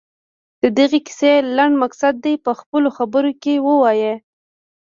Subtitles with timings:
[0.61, 4.13] د دغې کیسې لنډ مقصد دې په خپلو خبرو کې ووايي.